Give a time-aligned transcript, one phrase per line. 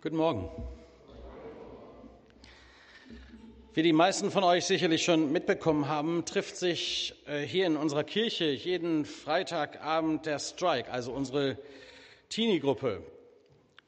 [0.00, 0.48] Guten Morgen.
[3.74, 8.04] Wie die meisten von euch sicherlich schon mitbekommen haben, trifft sich äh, hier in unserer
[8.04, 11.58] Kirche jeden Freitagabend der Strike, also unsere
[12.28, 13.02] Teenie-Gruppe.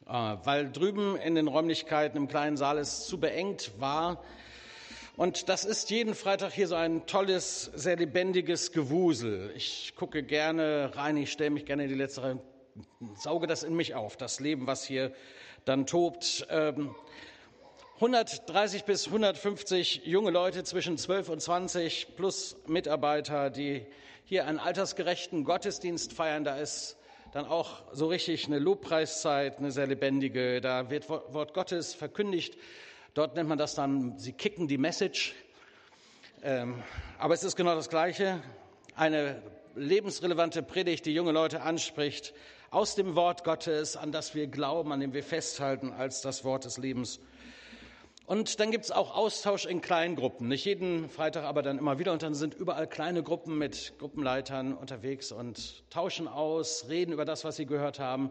[0.05, 4.21] Äh, weil drüben in den Räumlichkeiten im kleinen Saal es zu beengt war.
[5.17, 9.53] Und das ist jeden Freitag hier so ein tolles, sehr lebendiges Gewusel.
[9.55, 12.41] Ich gucke gerne rein, ich stelle mich gerne in die letzte Reihe,
[13.15, 15.13] sauge das in mich auf, das Leben, was hier
[15.65, 16.47] dann tobt.
[17.97, 23.87] 130 ähm, bis 150 junge Leute zwischen 12 und 20 plus Mitarbeiter, die
[24.25, 26.45] hier einen altersgerechten Gottesdienst feiern.
[26.45, 26.97] Da ist
[27.33, 30.61] dann auch so richtig eine Lobpreiszeit, eine sehr lebendige.
[30.61, 32.57] Da wird Wort Gottes verkündigt.
[33.15, 35.35] Dort nennt man das dann, sie kicken die Message.
[36.43, 36.83] Ähm,
[37.19, 38.41] aber es ist genau das Gleiche.
[38.95, 39.43] Eine
[39.75, 42.35] lebensrelevante Predigt, die junge Leute anspricht,
[42.71, 46.65] aus dem Wort Gottes, an das wir glauben, an dem wir festhalten als das Wort
[46.65, 47.21] des Lebens.
[48.27, 52.13] Und dann gibt es auch Austausch in Kleingruppen, nicht jeden Freitag, aber dann immer wieder.
[52.13, 57.43] Und dann sind überall kleine Gruppen mit Gruppenleitern unterwegs und tauschen aus, reden über das,
[57.43, 58.31] was sie gehört haben,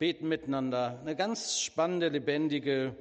[0.00, 0.98] beten miteinander.
[1.00, 2.96] Eine ganz spannende, lebendige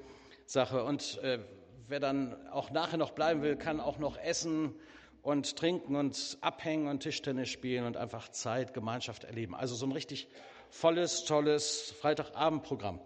[0.45, 0.83] Sache.
[0.83, 1.39] Und äh,
[1.87, 4.75] wer dann auch nachher noch bleiben will, kann auch noch essen
[5.23, 9.55] und trinken und abhängen und Tischtennis spielen und einfach Zeit, Gemeinschaft erleben.
[9.55, 10.27] Also so ein richtig
[10.75, 12.99] volles, tolles Freitagabendprogramm.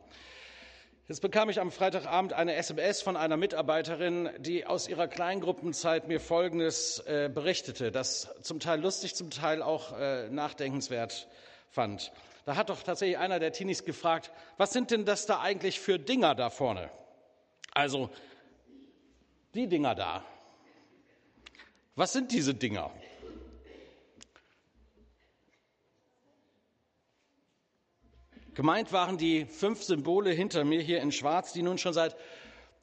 [1.08, 6.20] Jetzt bekam ich am Freitagabend eine SMS von einer Mitarbeiterin, die aus ihrer Kleingruppenzeit mir
[6.20, 11.28] Folgendes äh, berichtete, das zum Teil lustig, zum Teil auch äh, nachdenkenswert
[11.70, 12.12] fand.
[12.46, 15.98] Da hat doch tatsächlich einer der Teenies gefragt, was sind denn das da eigentlich für
[16.00, 16.90] Dinger da vorne?
[17.74, 18.10] Also
[19.54, 20.24] die Dinger da.
[21.96, 22.92] Was sind diese Dinger?
[28.56, 32.16] Gemeint waren die fünf Symbole hinter mir hier in Schwarz, die nun schon seit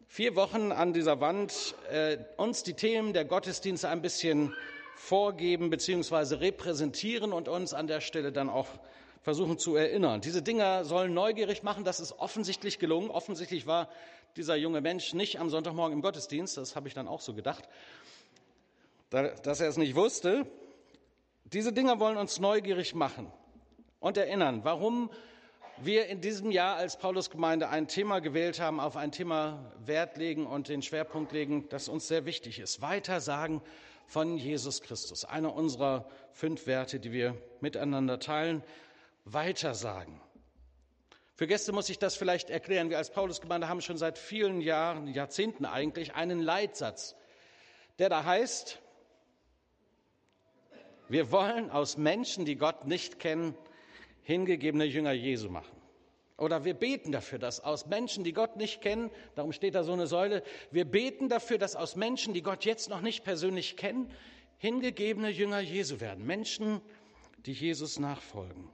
[0.07, 4.55] vier Wochen an dieser Wand äh, uns die Themen der Gottesdienste ein bisschen
[4.95, 6.37] vorgeben bzw.
[6.37, 8.69] repräsentieren und uns an der Stelle dann auch
[9.23, 10.21] versuchen zu erinnern.
[10.21, 13.11] Diese Dinger sollen neugierig machen, das ist offensichtlich gelungen.
[13.11, 13.89] Offensichtlich war
[14.37, 17.69] dieser junge Mensch nicht am Sonntagmorgen im Gottesdienst, das habe ich dann auch so gedacht,
[19.11, 20.47] dass er es nicht wusste.
[21.45, 23.33] Diese Dinger wollen uns neugierig machen
[23.99, 25.11] und erinnern, warum
[25.79, 30.47] wir in diesem Jahr als Paulusgemeinde ein Thema gewählt haben, auf ein Thema Wert legen
[30.47, 32.81] und den Schwerpunkt legen, das uns sehr wichtig ist.
[32.81, 33.61] Weitersagen
[34.07, 35.25] von Jesus Christus.
[35.25, 38.63] Einer unserer fünf Werte, die wir miteinander teilen.
[39.25, 40.21] Weitersagen.
[41.35, 42.89] Für Gäste muss ich das vielleicht erklären.
[42.89, 47.15] Wir als Paulusgemeinde haben schon seit vielen Jahren, Jahrzehnten eigentlich, einen Leitsatz,
[47.99, 48.81] der da heißt,
[51.09, 53.55] wir wollen aus Menschen, die Gott nicht kennen,
[54.27, 55.81] hingegebene Jünger Jesu machen.
[56.37, 59.93] Oder wir beten dafür, dass aus Menschen, die Gott nicht kennen, darum steht da so
[59.93, 60.43] eine Säule,
[60.73, 64.11] wir beten dafür, dass aus Menschen, die Gott jetzt noch nicht persönlich kennen,
[64.59, 66.27] hingegebene Jünger Jesu werden.
[66.27, 66.81] Menschen,
[67.39, 68.69] die Jesus nachfolgen.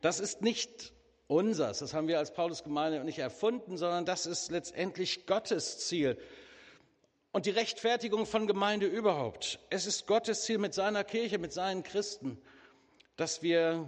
[0.00, 0.92] Das ist nicht
[1.28, 6.18] unseres, das haben wir als Paulusgemeinde nicht erfunden, sondern das ist letztendlich Gottes Ziel
[7.30, 9.60] und die Rechtfertigung von Gemeinde überhaupt.
[9.70, 12.38] Es ist Gottes Ziel mit seiner Kirche, mit seinen Christen
[13.18, 13.84] dass wir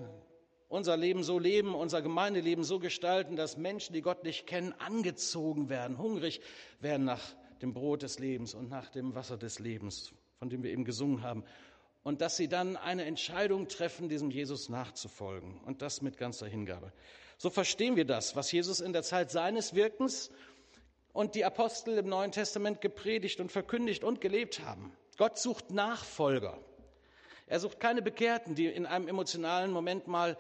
[0.68, 5.68] unser Leben so leben, unser Gemeindeleben so gestalten, dass Menschen, die Gott nicht kennen, angezogen
[5.68, 6.40] werden, hungrig
[6.80, 7.22] werden nach
[7.62, 11.22] dem Brot des Lebens und nach dem Wasser des Lebens, von dem wir eben gesungen
[11.22, 11.44] haben.
[12.02, 15.60] Und dass sie dann eine Entscheidung treffen, diesem Jesus nachzufolgen.
[15.60, 16.92] Und das mit ganzer Hingabe.
[17.38, 20.30] So verstehen wir das, was Jesus in der Zeit seines Wirkens
[21.12, 24.92] und die Apostel im Neuen Testament gepredigt und verkündigt und gelebt haben.
[25.18, 26.58] Gott sucht Nachfolger.
[27.50, 30.38] Er sucht keine Bekehrten, die in einem emotionalen Moment mal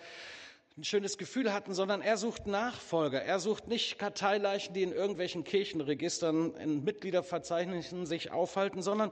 [0.78, 3.20] ein schönes Gefühl hatten, sondern er sucht Nachfolger.
[3.20, 9.10] Er sucht nicht Karteileichen, die in irgendwelchen Kirchenregistern, in Mitgliederverzeichnissen sich aufhalten, sondern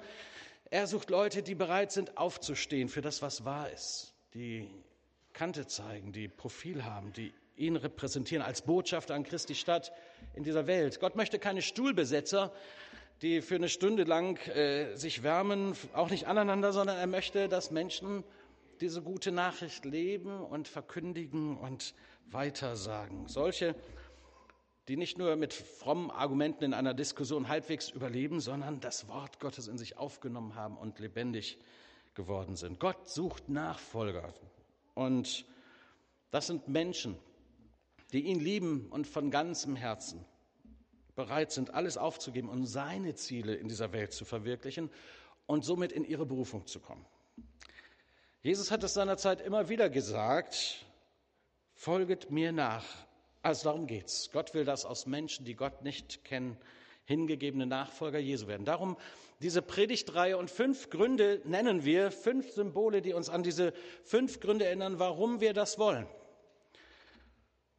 [0.70, 4.70] er sucht Leute, die bereit sind, aufzustehen für das, was wahr ist, die
[5.32, 9.92] Kante zeigen, die Profil haben, die ihn repräsentieren als Botschafter an Christi Stadt
[10.34, 11.00] in dieser Welt.
[11.00, 12.52] Gott möchte keine Stuhlbesetzer,
[13.23, 17.70] die für eine Stunde lang äh, sich wärmen, auch nicht aneinander, sondern er möchte, dass
[17.70, 18.25] Menschen
[18.81, 21.94] diese gute Nachricht leben und verkündigen und
[22.26, 23.26] weitersagen.
[23.26, 23.75] Solche,
[24.87, 29.67] die nicht nur mit frommen Argumenten in einer Diskussion halbwegs überleben, sondern das Wort Gottes
[29.67, 31.59] in sich aufgenommen haben und lebendig
[32.15, 32.79] geworden sind.
[32.79, 34.32] Gott sucht Nachfolger.
[34.94, 35.44] Und
[36.31, 37.17] das sind Menschen,
[38.12, 40.25] die ihn lieben und von ganzem Herzen
[41.19, 44.88] bereit sind, alles aufzugeben, um seine Ziele in dieser Welt zu verwirklichen
[45.47, 47.05] und somit in ihre Berufung zu kommen.
[48.41, 50.87] Jesus hat es seinerzeit immer wieder gesagt,
[51.75, 52.85] folget mir nach.
[53.43, 54.31] Also darum geht's.
[54.32, 56.56] Gott will, dass aus Menschen, die Gott nicht kennen,
[57.05, 58.65] hingegebene Nachfolger Jesu werden.
[58.65, 58.97] Darum
[59.41, 63.73] diese Predigtreihe und fünf Gründe nennen wir, fünf Symbole, die uns an diese
[64.05, 66.06] fünf Gründe erinnern, warum wir das wollen.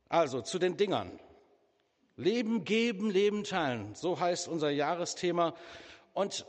[0.09, 1.17] Also zu den Dingern.
[2.19, 3.95] Leben geben, Leben teilen.
[3.95, 5.55] So heißt unser Jahresthema.
[6.13, 6.45] Und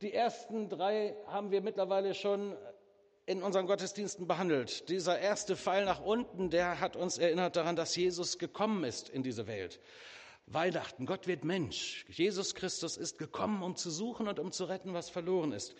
[0.00, 2.56] die ersten drei haben wir mittlerweile schon
[3.26, 4.88] in unseren Gottesdiensten behandelt.
[4.88, 9.24] Dieser erste Pfeil nach unten, der hat uns erinnert daran, dass Jesus gekommen ist in
[9.24, 9.80] diese Welt.
[10.46, 12.06] Weihnachten, Gott wird Mensch.
[12.08, 15.74] Jesus Christus ist gekommen, um zu suchen und um zu retten, was verloren ist.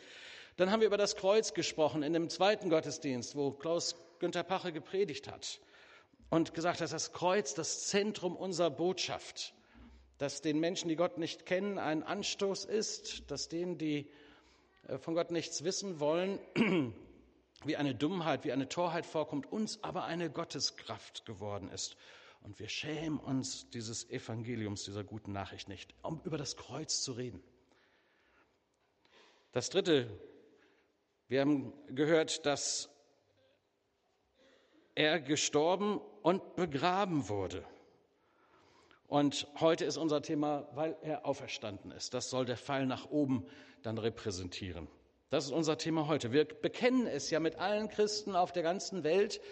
[0.57, 4.73] Dann haben wir über das Kreuz gesprochen in dem zweiten Gottesdienst, wo Klaus Günther Pache
[4.73, 5.61] gepredigt hat
[6.31, 9.55] und gesagt hat, das Kreuz das Zentrum unserer Botschaft,
[10.19, 14.11] dass den Menschen, die Gott nicht kennen, ein Anstoß ist, dass denen, die
[14.89, 16.39] äh, von Gott nichts wissen wollen,
[17.65, 21.97] wie eine Dummheit, wie eine Torheit vorkommt, uns aber eine Gotteskraft geworden ist.
[22.43, 27.13] Und wir schämen uns dieses Evangeliums, dieser guten Nachricht nicht, um über das Kreuz zu
[27.13, 27.43] reden.
[29.53, 30.11] Das Dritte,
[31.29, 32.91] wir haben gehört, dass
[34.95, 37.63] er gestorben und begraben wurde.
[39.09, 42.15] Und heute ist unser Thema, weil er auferstanden ist.
[42.15, 43.45] Das soll der Fall nach oben
[43.83, 44.89] dann repräsentieren.
[45.29, 46.33] Das ist unser Thema heute.
[46.33, 49.43] Wir bekennen es ja mit allen Christen auf der ganzen Welt,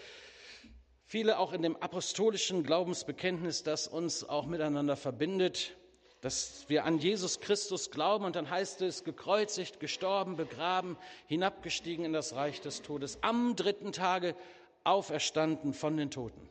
[1.05, 5.77] viele auch in dem apostolischen Glaubensbekenntnis, das uns auch miteinander verbindet,
[6.21, 10.97] dass wir an Jesus Christus glauben und dann heißt es, gekreuzigt, gestorben, begraben,
[11.27, 14.35] hinabgestiegen in das Reich des Todes, am dritten Tage
[14.83, 16.49] auferstanden von den Toten.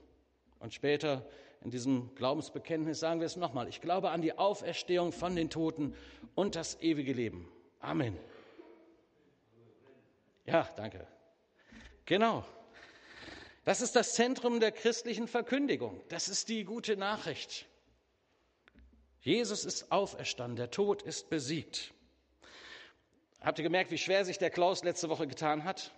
[0.62, 1.26] Und später
[1.64, 5.94] in diesem Glaubensbekenntnis sagen wir es nochmal, ich glaube an die Auferstehung von den Toten
[6.36, 7.50] und das ewige Leben.
[7.80, 8.16] Amen.
[10.46, 11.06] Ja, danke.
[12.04, 12.44] Genau.
[13.64, 16.00] Das ist das Zentrum der christlichen Verkündigung.
[16.08, 17.66] Das ist die gute Nachricht.
[19.20, 21.92] Jesus ist auferstanden, der Tod ist besiegt.
[23.40, 25.92] Habt ihr gemerkt, wie schwer sich der Klaus letzte Woche getan hat?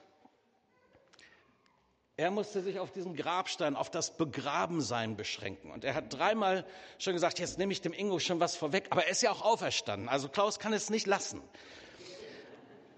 [2.17, 5.73] Er musste sich auf diesen Grabstein, auf das Begrabensein beschränken.
[5.73, 6.65] Und er hat dreimal
[6.99, 9.43] schon gesagt, jetzt nehme ich dem Ingo schon was vorweg, aber er ist ja auch
[9.43, 10.09] auferstanden.
[10.09, 11.43] Also Klaus kann es nicht lassen.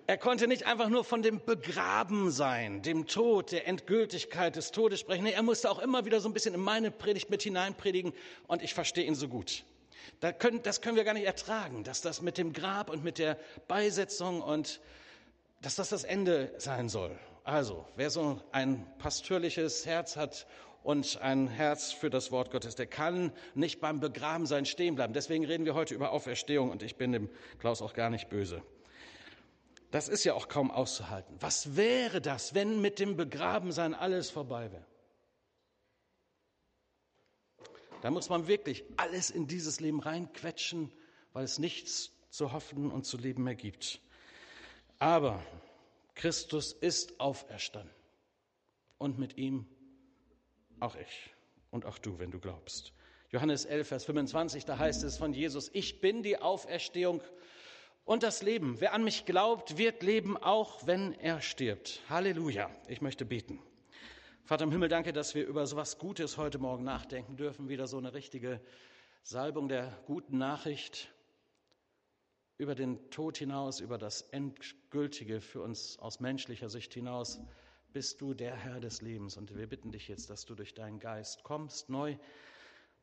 [0.06, 5.24] Er konnte nicht einfach nur von dem Begrabensein, dem Tod, der Endgültigkeit des Todes sprechen.
[5.24, 8.12] Nee, er musste auch immer wieder so ein bisschen in meine Predigt mit hineinpredigen
[8.46, 9.64] und ich verstehe ihn so gut.
[10.20, 13.18] Das können, das können wir gar nicht ertragen, dass das mit dem Grab und mit
[13.18, 14.80] der Beisetzung und
[15.62, 17.18] dass das das Ende sein soll.
[17.46, 20.48] Also, wer so ein pastörliches Herz hat
[20.82, 25.12] und ein Herz für das Wort Gottes, der kann nicht beim Begrabensein stehen bleiben.
[25.12, 28.64] Deswegen reden wir heute über Auferstehung und ich bin dem Klaus auch gar nicht böse.
[29.92, 31.36] Das ist ja auch kaum auszuhalten.
[31.38, 34.84] Was wäre das, wenn mit dem Begrabensein alles vorbei wäre?
[38.02, 40.92] Da muss man wirklich alles in dieses Leben reinquetschen,
[41.32, 44.00] weil es nichts zu hoffen und zu leben mehr gibt.
[44.98, 45.40] Aber
[46.16, 47.94] Christus ist auferstanden.
[48.98, 49.66] Und mit ihm
[50.80, 51.30] auch ich
[51.70, 52.92] und auch du, wenn du glaubst.
[53.30, 57.22] Johannes 11, Vers 25, da heißt es von Jesus, ich bin die Auferstehung
[58.04, 58.80] und das Leben.
[58.80, 62.00] Wer an mich glaubt, wird leben, auch wenn er stirbt.
[62.08, 62.70] Halleluja.
[62.88, 63.60] Ich möchte beten.
[64.44, 67.68] Vater im Himmel, danke, dass wir über so was Gutes heute Morgen nachdenken dürfen.
[67.68, 68.60] Wieder so eine richtige
[69.22, 71.12] Salbung der guten Nachricht
[72.58, 77.40] über den Tod hinaus, über das Endgültige für uns aus menschlicher Sicht hinaus.
[77.92, 79.36] Bist du der Herr des Lebens.
[79.36, 82.16] Und wir bitten dich jetzt, dass du durch deinen Geist kommst, neu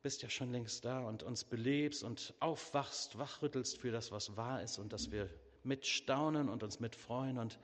[0.04, 4.62] bist ja schon längst da und uns belebst und aufwachst, wachrüttelst für das, was wahr
[4.62, 5.30] ist und dass wir
[5.62, 7.58] mitstaunen und uns mitfreuen und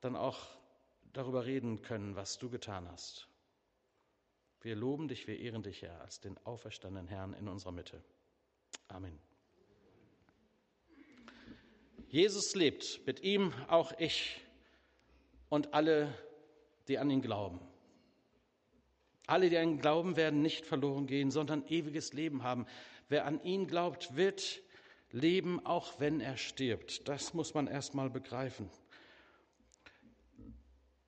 [0.00, 0.46] dann auch
[1.12, 3.28] darüber reden können, was du getan hast.
[4.62, 8.02] Wir loben dich, wir ehren dich, Herr, als den auferstandenen Herrn in unserer Mitte.
[8.88, 9.20] Amen.
[12.14, 14.40] Jesus lebt, mit ihm auch ich
[15.48, 16.14] und alle,
[16.86, 17.58] die an ihn glauben.
[19.26, 22.66] Alle, die an ihn glauben, werden nicht verloren gehen, sondern ewiges Leben haben.
[23.08, 24.62] Wer an ihn glaubt, wird
[25.10, 27.08] leben, auch wenn er stirbt.
[27.08, 28.70] Das muss man erst mal begreifen.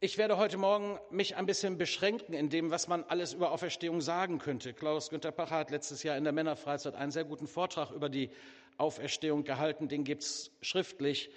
[0.00, 4.00] Ich werde heute Morgen mich ein bisschen beschränken in dem, was man alles über Auferstehung
[4.00, 4.74] sagen könnte.
[4.74, 8.30] Klaus Günther Pacher hat letztes Jahr in der Männerfreizeit einen sehr guten Vortrag über die
[8.78, 9.88] Auferstehung gehalten.
[9.88, 11.30] Den gibt es schriftlich.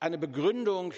[0.00, 0.92] Eine Begründung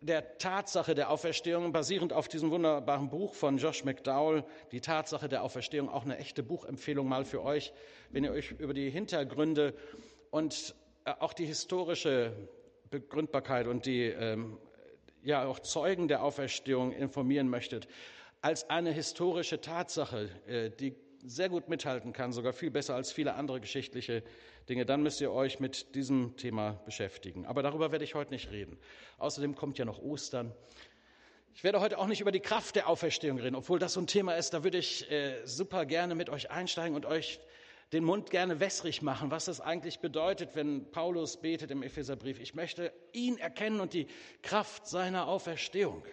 [0.00, 5.42] der Tatsache der Auferstehung, basierend auf diesem wunderbaren Buch von Josh McDowell, die Tatsache der
[5.42, 7.72] Auferstehung, auch eine echte Buchempfehlung mal für euch,
[8.10, 9.74] wenn ihr euch über die Hintergründe
[10.30, 12.32] und äh, auch die historische
[12.90, 14.58] Begründbarkeit und die ähm,
[15.22, 17.88] ja auch Zeugen der Auferstehung informieren möchtet.
[18.40, 20.94] als eine historische Tatsache, äh, die
[21.24, 24.22] sehr gut mithalten kann, sogar viel besser als viele andere geschichtliche
[24.68, 27.46] Dinge, dann müsst ihr euch mit diesem Thema beschäftigen.
[27.46, 28.78] Aber darüber werde ich heute nicht reden.
[29.18, 30.52] Außerdem kommt ja noch Ostern.
[31.54, 34.06] Ich werde heute auch nicht über die Kraft der Auferstehung reden, obwohl das so ein
[34.06, 37.40] Thema ist, da würde ich äh, super gerne mit euch einsteigen und euch
[37.92, 42.38] den Mund gerne wässrig machen, was das eigentlich bedeutet, wenn Paulus betet im Epheserbrief.
[42.38, 44.06] Ich möchte ihn erkennen und die
[44.42, 46.04] Kraft seiner Auferstehung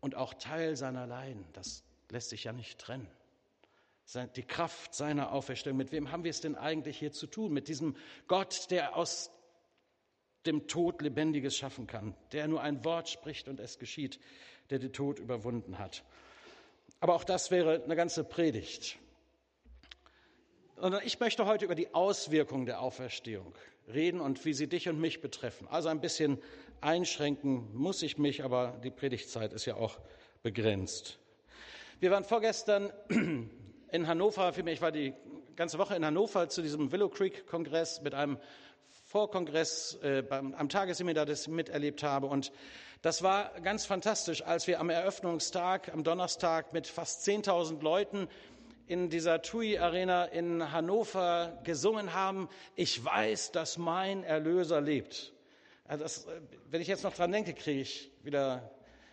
[0.00, 1.46] und auch Teil seiner Leiden.
[1.52, 3.08] Das lässt sich ja nicht trennen.
[4.34, 5.76] Die Kraft seiner Auferstehung.
[5.76, 7.52] Mit wem haben wir es denn eigentlich hier zu tun?
[7.52, 7.94] Mit diesem
[8.26, 9.30] Gott, der aus
[10.46, 14.18] dem Tod Lebendiges schaffen kann, der nur ein Wort spricht und es geschieht,
[14.70, 16.04] der den Tod überwunden hat.
[17.00, 18.98] Aber auch das wäre eine ganze Predigt.
[20.76, 23.54] Und ich möchte heute über die Auswirkungen der Auferstehung
[23.88, 25.68] reden und wie sie dich und mich betreffen.
[25.68, 26.40] Also ein bisschen
[26.80, 29.98] einschränken muss ich mich, aber die Predigtzeit ist ja auch
[30.42, 31.18] begrenzt.
[32.00, 32.92] Wir waren vorgestern
[33.90, 35.14] in Hannover, vielmehr ich war die
[35.56, 38.38] ganze Woche in Hannover zu diesem Willow Creek Kongress mit einem
[39.06, 42.26] Vorkongress äh, beim, am Tagesseminar, das ich miterlebt habe.
[42.26, 42.52] Und
[43.02, 48.28] das war ganz fantastisch, als wir am Eröffnungstag, am Donnerstag mit fast 10.000 Leuten
[48.86, 55.32] in dieser TUI Arena in Hannover gesungen haben, ich weiß, dass mein Erlöser lebt.
[55.84, 56.40] Also das, äh,
[56.70, 58.70] wenn ich jetzt noch dran denke, kriege ich wieder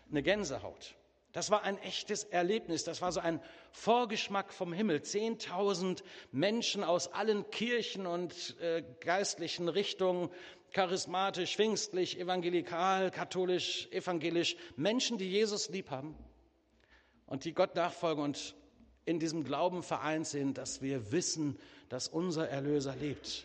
[0.09, 0.95] eine Gänsehaut.
[1.35, 2.85] Das war ein echtes Erlebnis.
[2.85, 5.01] Das war so ein Vorgeschmack vom Himmel.
[5.01, 6.01] Zehntausend
[6.31, 10.29] Menschen aus allen Kirchen und äh, geistlichen Richtungen,
[10.71, 14.55] charismatisch, pfingstlich, evangelikal, katholisch, evangelisch.
[14.77, 16.15] Menschen, die Jesus lieb haben
[17.25, 18.55] und die Gott nachfolgen und
[19.03, 23.43] in diesem Glauben vereint sind, dass wir wissen, dass unser Erlöser lebt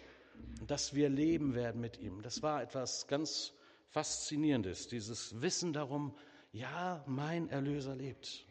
[0.61, 2.23] und dass wir leben werden mit ihm.
[2.23, 3.53] Das war etwas ganz
[3.89, 6.15] Faszinierendes, dieses Wissen darum,
[6.53, 8.45] ja, mein Erlöser lebt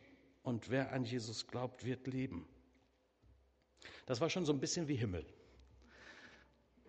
[0.44, 2.48] und wer an Jesus glaubt, wird leben.
[4.06, 5.25] Das war schon so ein bisschen wie Himmel.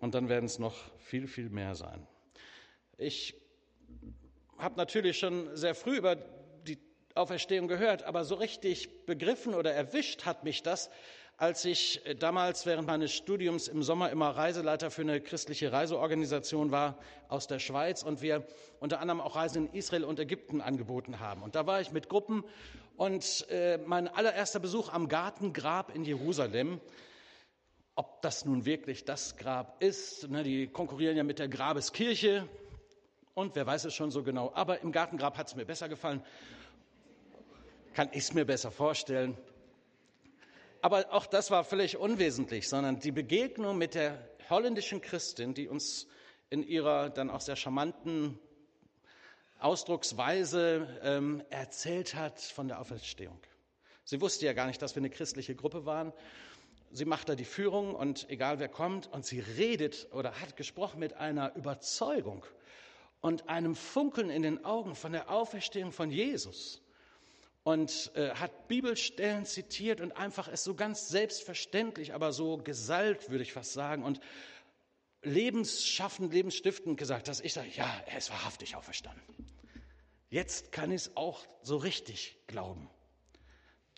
[0.00, 2.06] Und dann werden es noch viel, viel mehr sein.
[2.96, 3.34] Ich
[4.56, 6.16] habe natürlich schon sehr früh über
[7.14, 10.90] Auferstehung gehört, aber so richtig begriffen oder erwischt hat mich das,
[11.40, 16.98] als ich damals während meines Studiums im Sommer immer Reiseleiter für eine christliche Reiseorganisation war
[17.28, 18.46] aus der Schweiz und wir
[18.78, 21.42] unter anderem auch Reisen in Israel und Ägypten angeboten haben.
[21.42, 22.44] Und da war ich mit Gruppen
[22.98, 26.78] und äh, mein allererster Besuch am Gartengrab in Jerusalem,
[27.94, 32.46] ob das nun wirklich das Grab ist, ne, die konkurrieren ja mit der Grabeskirche
[33.32, 36.22] und wer weiß es schon so genau, aber im Gartengrab hat es mir besser gefallen
[37.94, 39.36] kann ich es mir besser vorstellen.
[40.82, 44.18] Aber auch das war völlig unwesentlich, sondern die Begegnung mit der
[44.48, 46.06] holländischen Christin, die uns
[46.48, 48.38] in ihrer dann auch sehr charmanten
[49.58, 53.38] Ausdrucksweise ähm, erzählt hat von der Auferstehung.
[54.04, 56.12] Sie wusste ja gar nicht, dass wir eine christliche Gruppe waren.
[56.92, 60.98] Sie macht da die Führung und egal wer kommt und sie redet oder hat gesprochen
[60.98, 62.44] mit einer Überzeugung
[63.20, 66.80] und einem Funkeln in den Augen von der Auferstehung von Jesus
[67.62, 73.42] und äh, hat Bibelstellen zitiert und einfach es so ganz selbstverständlich, aber so gesalbt, würde
[73.42, 74.20] ich fast sagen, und
[75.22, 79.22] lebensschaffend, lebensstiftend gesagt, dass ich sage, ja, er ist wahrhaftig auferstanden.
[80.30, 82.88] Jetzt kann ich es auch so richtig glauben.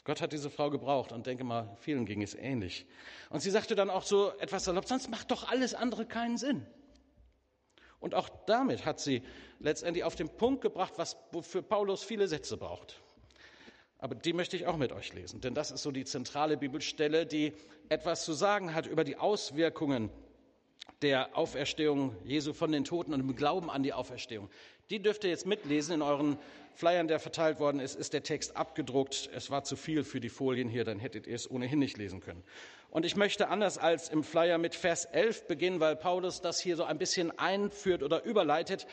[0.04, 2.86] Gott hat diese Frau gebraucht und denke mal, vielen ging es ähnlich.
[3.30, 6.66] Und sie sagte dann auch so etwas salopp, sonst macht doch alles andere keinen Sinn.
[8.00, 9.22] Und auch damit hat sie
[9.60, 13.01] letztendlich auf den Punkt gebracht, was wofür Paulus viele Sätze braucht.
[14.02, 17.24] Aber die möchte ich auch mit euch lesen, denn das ist so die zentrale Bibelstelle,
[17.24, 17.52] die
[17.88, 20.10] etwas zu sagen hat über die Auswirkungen
[21.02, 24.50] der Auferstehung Jesu von den Toten und im Glauben an die Auferstehung.
[24.90, 25.94] Die dürft ihr jetzt mitlesen.
[25.94, 26.36] In euren
[26.74, 29.30] Flyern, der verteilt worden ist, ist der Text abgedruckt.
[29.36, 32.18] Es war zu viel für die Folien hier, dann hättet ihr es ohnehin nicht lesen
[32.18, 32.42] können.
[32.90, 36.74] Und ich möchte anders als im Flyer mit Vers 11 beginnen, weil Paulus das hier
[36.74, 38.88] so ein bisschen einführt oder überleitet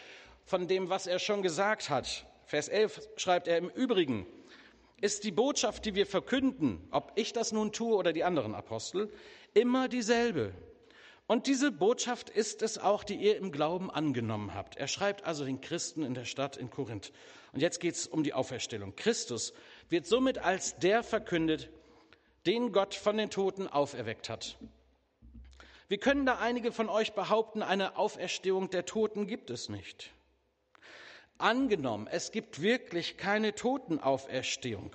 [0.45, 2.27] von dem, was er schon gesagt hat.
[2.45, 4.27] Vers 11 schreibt er im Übrigen,
[5.01, 9.11] ist die Botschaft, die wir verkünden, ob ich das nun tue oder die anderen Apostel,
[9.53, 10.53] immer dieselbe.
[11.27, 14.77] Und diese Botschaft ist es auch, die ihr im Glauben angenommen habt.
[14.77, 17.11] Er schreibt also den Christen in der Stadt in Korinth.
[17.53, 18.95] Und jetzt geht es um die Auferstellung.
[18.95, 19.53] Christus
[19.89, 21.69] wird somit als der verkündet,
[22.47, 24.57] den Gott von den Toten auferweckt hat.
[25.87, 30.11] Wie können da einige von euch behaupten, eine Auferstehung der Toten gibt es nicht?
[31.39, 34.93] Angenommen, es gibt wirklich keine Totenauferstehung,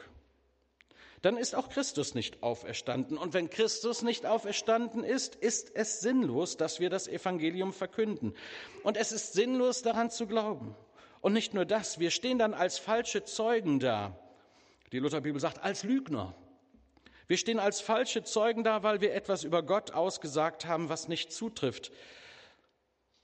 [1.22, 3.16] dann ist auch Christus nicht auferstanden.
[3.16, 8.34] Und wenn Christus nicht auferstanden ist, ist es sinnlos, dass wir das Evangelium verkünden.
[8.82, 10.76] Und es ist sinnlos daran zu glauben.
[11.22, 14.14] Und nicht nur das, wir stehen dann als falsche Zeugen da.
[14.92, 16.34] die Lutherbibel sagt, als Lügner.
[17.26, 21.32] Wir stehen als falsche Zeugen da, weil wir etwas über Gott ausgesagt haben, was nicht
[21.32, 21.90] zutrifft.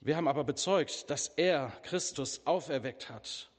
[0.02, 3.50] Wir haben aber bezeugt, dass er Christus auferweckt hat.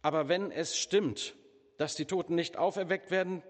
[0.00, 1.34] Aber wenn es stimmt,
[1.76, 3.42] dass die Toten nicht auferweckt werden,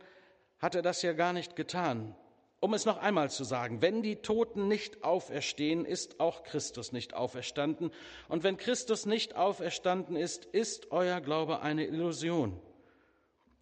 [0.58, 2.16] hat er das ja gar nicht getan.
[2.58, 7.14] Um es noch einmal zu sagen, wenn die Toten nicht auferstehen, ist auch Christus nicht
[7.14, 7.92] auferstanden.
[8.28, 12.60] Und wenn Christus nicht auferstanden ist, ist euer Glaube eine Illusion.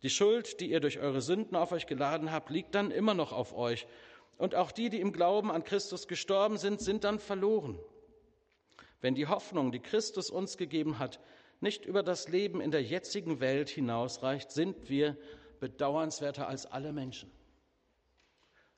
[0.02, 3.32] Die Schuld, die ihr durch eure Sünden auf euch geladen habt, liegt dann immer noch
[3.32, 3.86] auf euch.
[4.38, 7.78] Und auch die, die im Glauben an Christus gestorben sind, sind dann verloren.
[9.02, 11.20] Wenn die Hoffnung, die Christus uns gegeben hat,
[11.60, 15.18] nicht über das Leben in der jetzigen Welt hinausreicht, sind wir
[15.60, 17.30] bedauernswerter als alle Menschen.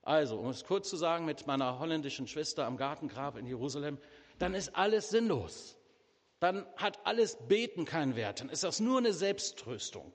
[0.02, 3.98] Also, um es kurz zu sagen, mit meiner holländischen Schwester am Gartengrab in Jerusalem,
[4.38, 5.78] dann ist alles sinnlos.
[6.40, 8.40] Dann hat alles Beten keinen Wert.
[8.40, 10.12] Dann ist das nur eine Selbsttröstung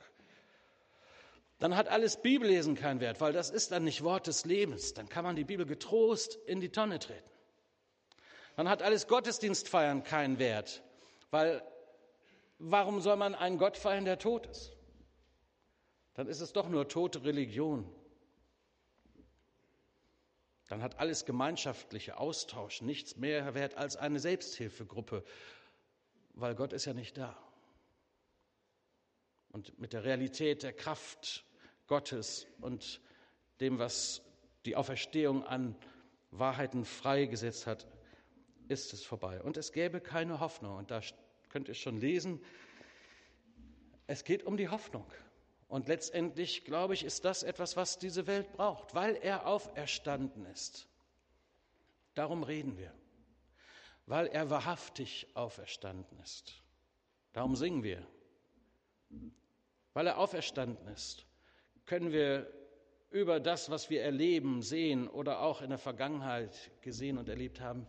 [1.59, 4.93] dann hat alles Bibellesen keinen Wert, weil das ist dann nicht Wort des Lebens.
[4.93, 7.29] Dann kann man die Bibel getrost in die Tonne treten.
[8.59, 10.83] Dann hat alles Gottesdienstfeiern keinen Wert,
[11.31, 11.63] weil
[12.57, 14.75] warum soll man einen Gott feiern, der tot ist?
[16.15, 17.89] Dann ist es doch nur tote Religion.
[20.67, 25.23] Dann hat alles gemeinschaftliche Austausch nichts mehr wert als eine Selbsthilfegruppe,
[26.33, 27.37] weil Gott ist ja nicht da.
[29.51, 31.45] Und mit der Realität der Kraft
[31.87, 32.99] Gottes und
[33.61, 34.21] dem, was
[34.65, 35.77] die Auferstehung an
[36.31, 37.87] Wahrheiten freigesetzt hat,
[38.69, 39.41] ist es vorbei.
[39.41, 40.77] Und es gäbe keine Hoffnung.
[40.77, 41.01] Und da
[41.49, 42.41] könnt ihr schon lesen,
[44.07, 45.05] es geht um die Hoffnung.
[45.67, 50.87] Und letztendlich, glaube ich, ist das etwas, was diese Welt braucht, weil er auferstanden ist.
[52.15, 52.93] Darum reden wir,
[54.05, 56.63] weil er wahrhaftig auferstanden ist.
[57.33, 58.05] Darum singen wir,
[59.93, 61.25] weil er auferstanden ist
[61.89, 62.47] können wir
[63.09, 67.87] über das, was wir erleben, sehen oder auch in der Vergangenheit gesehen und erlebt haben,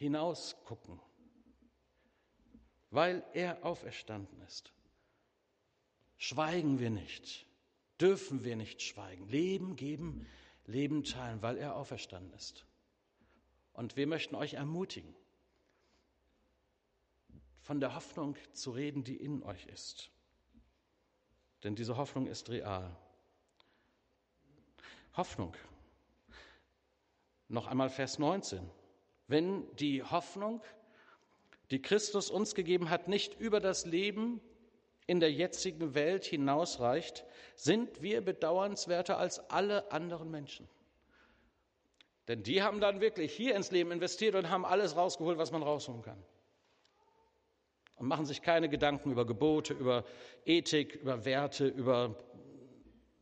[0.00, 0.98] hinausgucken,
[2.90, 4.72] weil er auferstanden ist.
[6.16, 7.46] Schweigen wir nicht,
[8.00, 9.28] dürfen wir nicht schweigen.
[9.28, 10.26] Leben geben,
[10.64, 12.66] Leben teilen, weil er auferstanden ist.
[13.74, 15.14] Und wir möchten euch ermutigen,
[17.60, 20.10] von der Hoffnung zu reden, die in euch ist.
[21.62, 22.96] Denn diese Hoffnung ist real.
[25.14, 25.54] Hoffnung.
[27.48, 28.70] Noch einmal Vers 19.
[29.30, 30.60] Wenn die Hoffnung,
[31.70, 34.40] die Christus uns gegeben hat, nicht über das Leben
[35.06, 40.68] in der jetzigen Welt hinausreicht, sind wir bedauernswerter als alle anderen Menschen.
[42.26, 45.62] Denn die haben dann wirklich hier ins Leben investiert und haben alles rausgeholt, was man
[45.62, 46.20] rausholen kann.
[47.94, 50.04] Und machen sich keine Gedanken über Gebote, über
[50.44, 52.16] Ethik, über Werte, über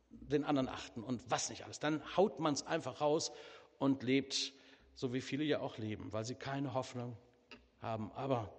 [0.09, 1.79] den anderen achten und was nicht alles.
[1.79, 3.31] Dann haut man es einfach raus
[3.77, 4.53] und lebt,
[4.99, 7.15] so wie viele ja auch leben, weil sie keine Hoffnung
[7.81, 8.11] haben.
[8.15, 8.53] Aber,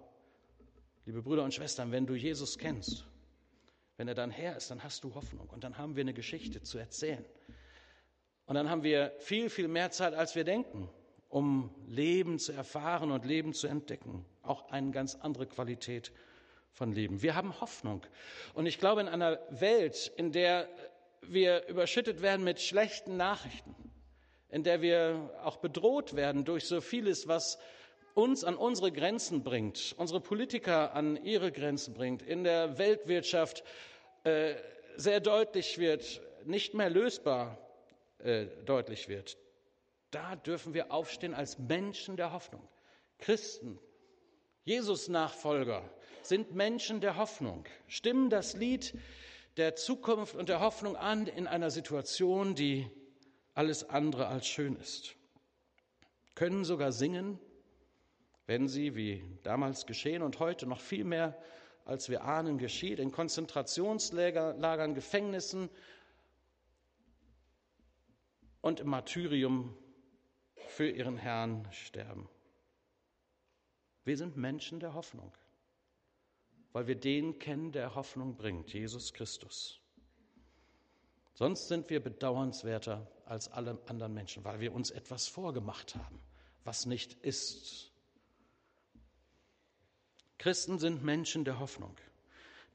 [1.05, 3.05] liebe Brüder und Schwestern, wenn du Jesus kennst,
[3.97, 6.63] wenn er dann Herr ist, dann hast du Hoffnung und dann haben wir eine Geschichte
[6.63, 7.23] zu erzählen.
[8.47, 10.89] Und dann haben wir viel, viel mehr Zeit, als wir denken,
[11.29, 14.25] um Leben zu erfahren und Leben zu entdecken.
[14.41, 16.11] Auch eine ganz andere Qualität
[16.71, 17.21] von Leben.
[17.21, 18.01] Wir haben Hoffnung.
[18.55, 20.67] Und ich glaube, in einer Welt, in der
[21.21, 23.75] wir überschüttet werden mit schlechten Nachrichten,
[24.51, 27.57] in der wir auch bedroht werden durch so vieles, was
[28.13, 33.63] uns an unsere Grenzen bringt, unsere Politiker an ihre Grenzen bringt, in der Weltwirtschaft
[34.25, 34.55] äh,
[34.97, 37.57] sehr deutlich wird, nicht mehr lösbar
[38.19, 39.37] äh, deutlich wird.
[40.11, 42.67] Da dürfen wir aufstehen als Menschen der Hoffnung.
[43.17, 43.79] Christen,
[44.65, 45.89] Jesus-Nachfolger
[46.21, 48.93] sind Menschen der Hoffnung, stimmen das Lied
[49.57, 52.89] der Zukunft und der Hoffnung an in einer Situation, die
[53.53, 55.15] alles andere als schön ist.
[56.35, 57.39] Können sogar singen,
[58.47, 61.37] wenn sie, wie damals geschehen und heute noch viel mehr
[61.85, 65.69] als wir ahnen geschieht, in Konzentrationslagern, Gefängnissen
[68.61, 69.75] und im Martyrium
[70.67, 72.29] für ihren Herrn sterben.
[74.05, 75.33] Wir sind Menschen der Hoffnung
[76.73, 79.79] weil wir den kennen, der Hoffnung bringt, Jesus Christus.
[81.33, 86.19] Sonst sind wir bedauernswerter als alle anderen Menschen, weil wir uns etwas vorgemacht haben,
[86.65, 87.89] was nicht ist.
[90.37, 91.95] Christen sind Menschen der Hoffnung.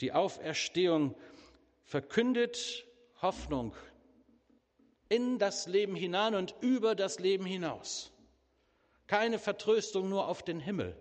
[0.01, 1.15] Die Auferstehung
[1.85, 2.87] verkündet
[3.21, 3.75] Hoffnung
[5.11, 8.11] in das Leben hinein und über das Leben hinaus.
[9.09, 10.97] Keine Vertröstung nur auf den Himmel,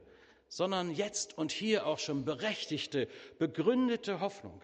[0.50, 3.08] sondern jetzt und hier auch schon berechtigte,
[3.40, 4.62] begründete Hoffnung.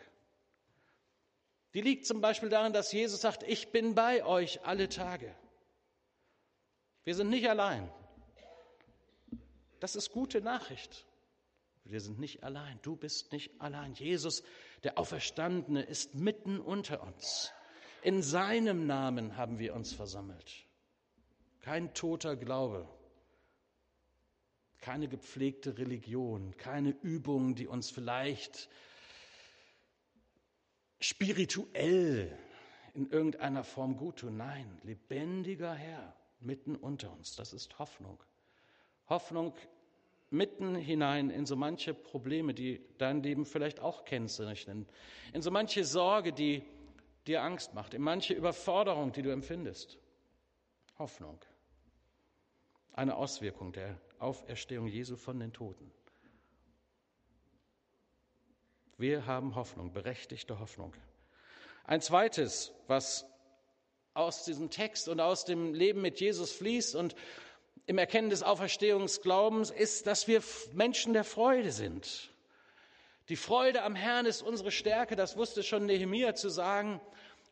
[1.73, 5.33] Die liegt zum Beispiel darin, dass Jesus sagt, ich bin bei euch alle Tage.
[7.03, 7.89] Wir sind nicht allein.
[9.79, 11.05] Das ist gute Nachricht.
[11.83, 12.79] Wir sind nicht allein.
[12.83, 13.93] Du bist nicht allein.
[13.93, 14.43] Jesus,
[14.83, 17.51] der Auferstandene, ist mitten unter uns.
[18.03, 20.65] In seinem Namen haben wir uns versammelt.
[21.61, 22.87] Kein toter Glaube,
[24.79, 28.67] keine gepflegte Religion, keine Übung, die uns vielleicht
[31.01, 32.37] spirituell
[32.93, 34.37] in irgendeiner Form gut tun.
[34.37, 37.35] Nein, lebendiger Herr mitten unter uns.
[37.35, 38.21] Das ist Hoffnung.
[39.09, 39.53] Hoffnung
[40.29, 44.87] mitten hinein in so manche Probleme, die dein Leben vielleicht auch kennzeichnen,
[45.33, 46.63] in so manche Sorge, die
[47.27, 49.99] dir Angst macht, in manche Überforderung, die du empfindest.
[50.97, 51.39] Hoffnung.
[52.93, 55.91] Eine Auswirkung der Auferstehung Jesu von den Toten.
[59.01, 60.93] Wir haben Hoffnung, berechtigte Hoffnung.
[61.85, 63.25] Ein zweites, was
[64.13, 67.15] aus diesem Text und aus dem Leben mit Jesus fließt und
[67.87, 72.29] im Erkennen des Auferstehungsglaubens ist, dass wir Menschen der Freude sind.
[73.29, 77.01] Die Freude am Herrn ist unsere Stärke, das wusste schon Nehemiah zu sagen.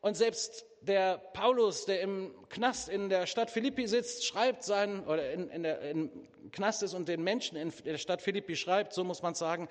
[0.02, 5.34] Und selbst der Paulus, der im Knast in der Stadt Philippi sitzt, schreibt sein, oder
[5.34, 6.12] in, in der, im
[6.52, 9.68] Knast ist und den Menschen in der Stadt Philippi schreibt, so muss man sagen,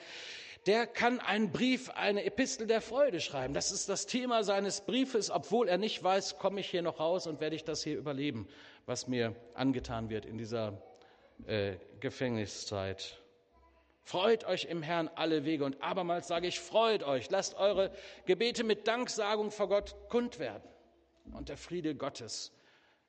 [0.66, 3.54] der kann einen Brief, eine Epistel der Freude schreiben.
[3.54, 7.26] Das ist das Thema seines Briefes, obwohl er nicht weiß, komme ich hier noch raus
[7.26, 8.48] und werde ich das hier überleben,
[8.86, 10.82] was mir angetan wird in dieser
[11.46, 13.20] äh, Gefängniszeit.
[14.02, 17.92] Freut euch im Herrn alle Wege und abermals sage ich, freut euch, lasst eure
[18.24, 20.66] Gebete mit Danksagung vor Gott kund werden.
[21.34, 22.52] Und der Friede Gottes,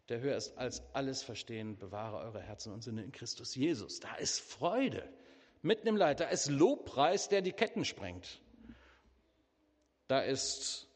[0.09, 4.01] der höher ist als alles Verstehen, bewahre eure Herzen und Sinne in Christus Jesus.
[4.01, 5.07] Da ist Freude
[5.61, 8.41] mitten im Leid, da ist Lobpreis, der die Ketten sprengt.
[10.07, 10.87] Da ist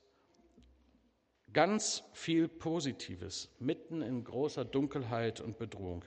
[1.53, 6.03] ganz viel Positives, mitten in großer Dunkelheit und Bedrohung.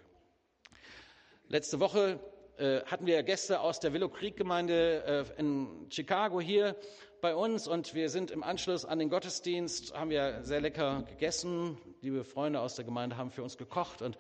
[1.49, 2.19] Letzte Woche
[2.59, 6.75] äh, hatten wir Gäste aus der Willow Creek Gemeinde äh, in Chicago hier
[7.21, 11.79] bei uns und wir sind im Anschluss an den Gottesdienst, haben wir sehr lecker gegessen.
[12.01, 14.19] Liebe Freunde aus der Gemeinde haben für uns gekocht und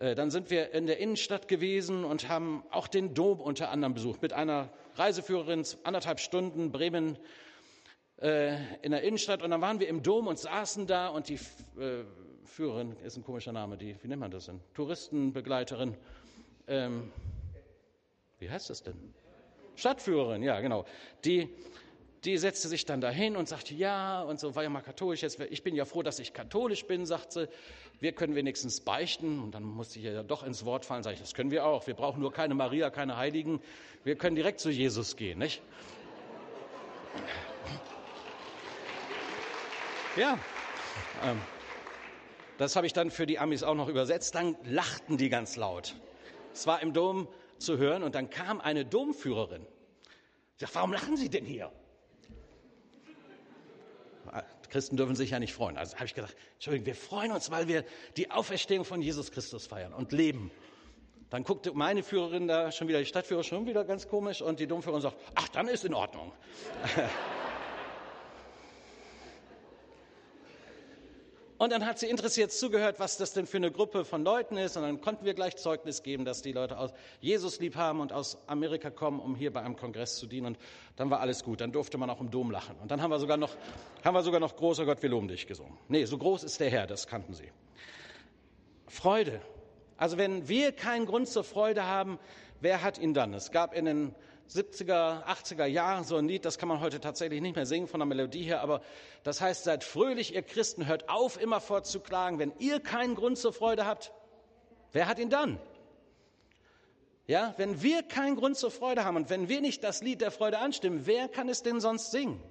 [0.00, 4.22] dann sind wir in der Innenstadt gewesen und haben auch den Dom unter anderem besucht
[4.22, 7.18] mit einer Reiseführerin, anderthalb Stunden Bremen
[8.16, 11.38] in der Innenstadt und dann waren wir im Dom und saßen da und die
[12.50, 14.60] Führerin ist ein komischer Name, die, wie nennt man das denn?
[14.74, 15.96] Touristenbegleiterin.
[16.66, 17.12] Ähm,
[18.38, 19.14] wie heißt das denn?
[19.76, 20.84] Stadtführerin, ja, genau.
[21.24, 21.48] Die,
[22.24, 25.22] die setzte sich dann dahin und sagte, ja, und so war ja mal katholisch.
[25.22, 27.48] Jetzt, ich bin ja froh, dass ich katholisch bin, sagt sie.
[28.00, 29.40] Wir können wenigstens beichten.
[29.40, 31.86] Und dann musste ich ja doch ins Wort fallen, sage ich, das können wir auch.
[31.86, 33.60] Wir brauchen nur keine Maria, keine Heiligen.
[34.02, 35.62] Wir können direkt zu Jesus gehen, nicht?
[40.16, 40.38] Ja.
[41.22, 41.40] Ähm,
[42.56, 44.34] das habe ich dann für die Amis auch noch übersetzt.
[44.34, 45.94] Dann lachten die ganz laut.
[46.52, 49.66] Es war im Dom zu hören und dann kam eine Domführerin.
[50.54, 51.70] Ich sagte, warum lachen Sie denn hier?
[54.70, 55.76] Christen dürfen sich ja nicht freuen.
[55.76, 57.84] Also habe ich gesagt, Entschuldigung, wir freuen uns, weil wir
[58.16, 60.50] die Auferstehung von Jesus Christus feiern und leben.
[61.28, 64.66] Dann guckte meine Führerin da schon wieder, die Stadtführer schon wieder ganz komisch und die
[64.66, 66.32] Domführerin sagt, ach, dann ist in Ordnung.
[71.60, 74.78] Und dann hat sie interessiert zugehört, was das denn für eine Gruppe von Leuten ist.
[74.78, 78.14] Und dann konnten wir gleich Zeugnis geben, dass die Leute aus Jesus lieb haben und
[78.14, 80.46] aus Amerika kommen, um hier bei einem Kongress zu dienen.
[80.46, 80.58] Und
[80.96, 81.60] dann war alles gut.
[81.60, 82.76] Dann durfte man auch im Dom lachen.
[82.80, 83.54] Und dann haben wir sogar noch,
[84.02, 85.76] haben wir sogar noch großer Gott, wir loben dich gesungen.
[85.88, 87.50] Nee, so groß ist der Herr, das kannten sie.
[88.86, 89.42] Freude.
[89.98, 92.18] Also wenn wir keinen Grund zur Freude haben,
[92.62, 93.34] wer hat ihn dann?
[93.34, 94.14] Es gab in den
[94.50, 98.00] 70er, 80er Jahren so ein Lied, das kann man heute tatsächlich nicht mehr singen von
[98.00, 98.82] der Melodie her, aber
[99.22, 102.38] das heißt, seid fröhlich, ihr Christen, hört auf, immerfort zu klagen.
[102.38, 104.12] Wenn ihr keinen Grund zur Freude habt,
[104.92, 105.60] wer hat ihn dann?
[107.26, 110.32] Ja, wenn wir keinen Grund zur Freude haben und wenn wir nicht das Lied der
[110.32, 112.42] Freude anstimmen, wer kann es denn sonst singen?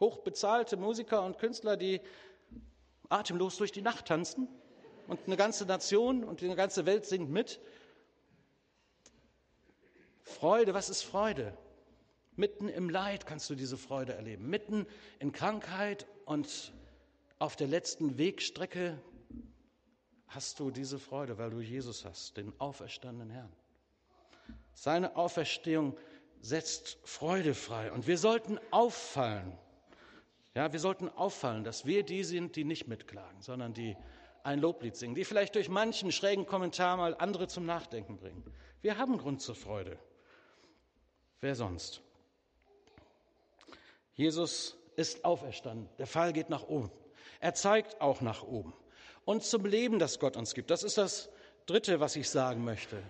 [0.00, 2.00] Hochbezahlte Musiker und Künstler, die
[3.10, 4.48] atemlos durch die Nacht tanzen
[5.08, 7.60] und eine ganze Nation und die ganze Welt singt mit.
[10.26, 11.56] Freude, was ist Freude?
[12.34, 14.50] Mitten im Leid kannst du diese Freude erleben.
[14.50, 14.86] Mitten
[15.20, 16.72] in Krankheit und
[17.38, 18.98] auf der letzten Wegstrecke
[20.26, 23.52] hast du diese Freude, weil du Jesus hast, den auferstandenen Herrn.
[24.74, 25.96] Seine Auferstehung
[26.40, 27.92] setzt Freude frei.
[27.92, 29.56] Und wir sollten auffallen.
[30.54, 33.96] Ja, wir sollten auffallen, dass wir die sind, die nicht mitklagen, sondern die
[34.42, 38.44] ein Loblied singen, die vielleicht durch manchen schrägen Kommentar mal andere zum Nachdenken bringen.
[38.82, 39.98] Wir haben Grund zur Freude.
[41.40, 42.00] Wer sonst?
[44.14, 45.88] Jesus ist auferstanden.
[45.98, 46.90] Der Fall geht nach oben.
[47.40, 48.72] Er zeigt auch nach oben.
[49.24, 50.70] Und zum Leben, das Gott uns gibt.
[50.70, 51.28] Das ist das
[51.66, 53.02] Dritte, was ich sagen möchte.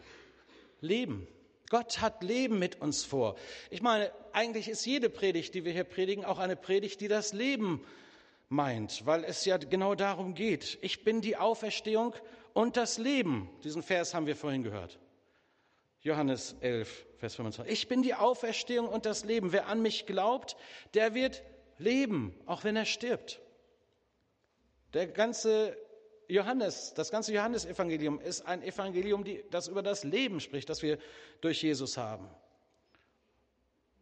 [0.81, 1.29] Leben.
[1.69, 3.37] Gott hat Leben mit uns vor.
[3.71, 7.33] Ich meine, eigentlich ist jede Predigt, die wir hier predigen, auch eine Predigt, die das
[7.33, 7.85] Leben
[8.49, 10.79] meint, weil es ja genau darum geht.
[10.81, 12.15] Ich bin die Auferstehung
[12.53, 13.51] und das Leben.
[13.65, 14.99] Diesen Vers haben wir vorhin gehört.
[16.07, 17.73] Johannes 11, Vers 25.
[17.73, 19.51] Ich bin die Auferstehung und das Leben.
[19.51, 20.57] Wer an mich glaubt,
[20.95, 21.43] der wird
[21.79, 23.41] leben, auch wenn er stirbt.
[24.95, 25.77] Der ganze
[26.29, 30.99] Johannes, das ganze Johannesevangelium ist ein Evangelium, das über das Leben spricht, das wir
[31.41, 32.31] durch Jesus haben.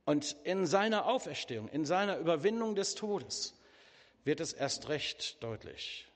[0.04, 3.58] Und in seiner Auferstehung, in seiner Überwindung des Todes
[4.24, 6.06] wird es erst recht deutlich.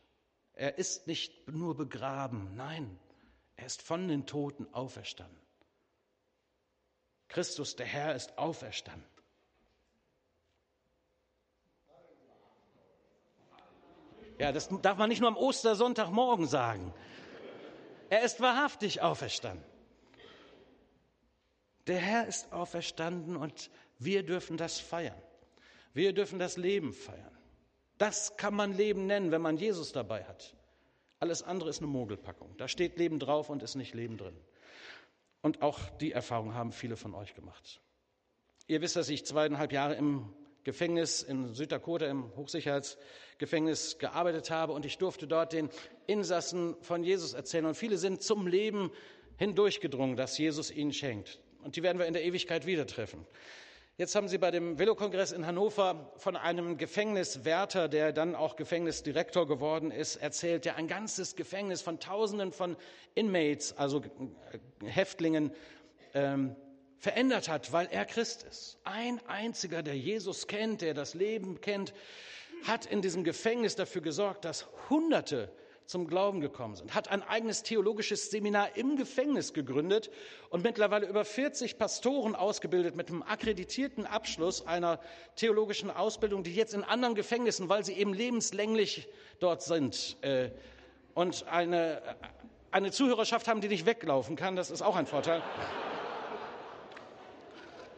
[0.52, 2.98] Er ist nicht nur begraben, nein,
[3.56, 5.47] er ist von den Toten auferstanden.
[7.28, 9.08] Christus, der Herr, ist auferstanden.
[14.38, 16.94] Ja, das darf man nicht nur am Ostersonntagmorgen sagen.
[18.08, 19.64] Er ist wahrhaftig auferstanden.
[21.86, 25.20] Der Herr ist auferstanden und wir dürfen das feiern.
[25.92, 27.36] Wir dürfen das Leben feiern.
[27.96, 30.54] Das kann man Leben nennen, wenn man Jesus dabei hat.
[31.18, 32.56] Alles andere ist eine Mogelpackung.
[32.58, 34.36] Da steht Leben drauf und ist nicht Leben drin.
[35.42, 37.80] Und auch die Erfahrung haben viele von euch gemacht.
[38.66, 40.32] Ihr wisst, dass ich zweieinhalb Jahre im
[40.64, 45.70] Gefängnis in Süddakota, im Hochsicherheitsgefängnis gearbeitet habe und ich durfte dort den
[46.06, 47.64] Insassen von Jesus erzählen.
[47.64, 48.90] Und viele sind zum Leben
[49.38, 51.40] hindurchgedrungen, das Jesus ihnen schenkt.
[51.62, 53.26] Und die werden wir in der Ewigkeit wieder treffen.
[54.00, 59.48] Jetzt haben Sie bei dem Velokongress in Hannover von einem Gefängniswärter, der dann auch Gefängnisdirektor
[59.48, 62.76] geworden ist, erzählt, der ein ganzes Gefängnis von Tausenden von
[63.16, 64.00] Inmates, also
[64.84, 65.50] Häftlingen,
[66.14, 66.54] ähm,
[66.96, 68.78] verändert hat, weil er Christ ist.
[68.84, 71.92] Ein einziger, der Jesus kennt, der das Leben kennt,
[72.68, 75.50] hat in diesem Gefängnis dafür gesorgt, dass Hunderte
[75.88, 80.10] zum Glauben gekommen sind, hat ein eigenes theologisches Seminar im Gefängnis gegründet
[80.50, 85.00] und mittlerweile über 40 Pastoren ausgebildet mit einem akkreditierten Abschluss einer
[85.36, 89.08] theologischen Ausbildung, die jetzt in anderen Gefängnissen, weil sie eben lebenslänglich
[89.40, 90.50] dort sind äh,
[91.14, 92.02] und eine,
[92.70, 95.42] eine Zuhörerschaft haben, die nicht weglaufen kann, das ist auch ein Vorteil.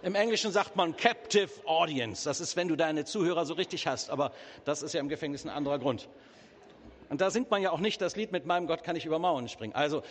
[0.03, 2.25] Im Englischen sagt man Captive Audience.
[2.25, 4.11] Das ist, wenn du deine Zuhörer so richtig hast.
[4.11, 4.33] Aber
[4.65, 6.09] das ist ja im Gefängnis ein anderer Grund.
[7.11, 9.19] Und da singt man ja auch nicht das Lied mit meinem Gott kann ich über
[9.19, 9.75] Mauern springen.
[9.75, 10.05] Also,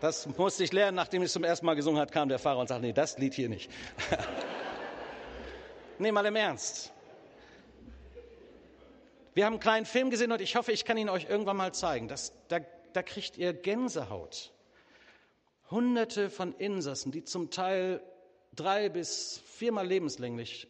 [0.00, 2.60] das musste ich lernen, nachdem ich es zum ersten Mal gesungen hat, kam der Fahrer
[2.60, 3.70] und sagte, nee, das Lied hier nicht.
[5.98, 6.92] nee, mal im Ernst.
[9.34, 11.74] Wir haben einen kleinen Film gesehen und ich hoffe, ich kann ihn euch irgendwann mal
[11.74, 12.08] zeigen.
[12.08, 12.60] Das, da,
[12.94, 14.50] da kriegt ihr Gänsehaut.
[15.70, 18.02] Hunderte von Insassen, die zum Teil
[18.54, 20.68] drei bis viermal lebenslänglich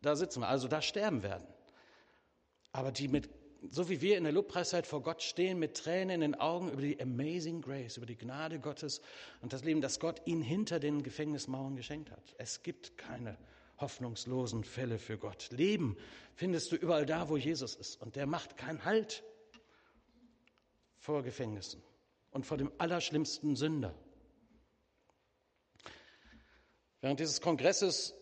[0.00, 1.51] da sitzen, also da sterben werden
[2.72, 3.28] aber die mit,
[3.70, 6.82] so wie wir in der Lobpreiszeit vor Gott stehen, mit Tränen in den Augen über
[6.82, 9.00] die Amazing Grace, über die Gnade Gottes
[9.40, 12.34] und das Leben, das Gott ihnen hinter den Gefängnismauern geschenkt hat.
[12.38, 13.36] Es gibt keine
[13.78, 15.50] hoffnungslosen Fälle für Gott.
[15.50, 15.96] Leben
[16.34, 18.00] findest du überall da, wo Jesus ist.
[18.00, 19.22] Und der macht keinen Halt
[20.98, 21.82] vor Gefängnissen
[22.30, 23.94] und vor dem allerschlimmsten Sünder.
[27.00, 28.14] Während dieses Kongresses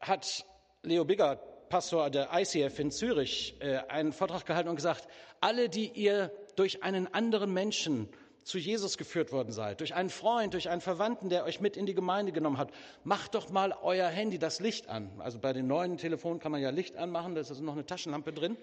[0.00, 0.44] hat
[0.82, 5.08] Leo Bigger Pastor der ICF in Zürich äh, einen Vortrag gehalten und gesagt,
[5.40, 8.08] alle, die ihr durch einen anderen Menschen
[8.42, 11.84] zu Jesus geführt worden seid, durch einen Freund, durch einen Verwandten, der euch mit in
[11.84, 12.70] die Gemeinde genommen hat,
[13.04, 15.10] macht doch mal euer Handy das Licht an.
[15.18, 17.84] Also bei den neuen Telefonen kann man ja Licht anmachen, da ist also noch eine
[17.84, 18.56] Taschenlampe drin.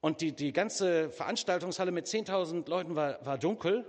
[0.00, 3.84] Und die, die ganze Veranstaltungshalle mit 10.000 Leuten war, war dunkel.